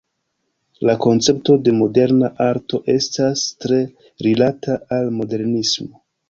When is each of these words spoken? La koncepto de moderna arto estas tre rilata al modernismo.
La 0.89 0.93
koncepto 1.01 1.57
de 1.67 1.73
moderna 1.81 2.29
arto 2.45 2.79
estas 2.95 3.45
tre 3.67 3.79
rilata 4.29 4.79
al 4.99 5.13
modernismo. 5.21 6.03